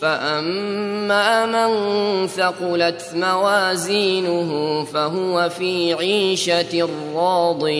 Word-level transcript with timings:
فأما 0.00 1.46
من 1.46 2.26
ثقلت 2.26 3.02
موازينه 3.14 4.84
فهو 4.84 5.48
في 5.48 5.94
عيشة 5.94 6.88
راضية. 7.14 7.74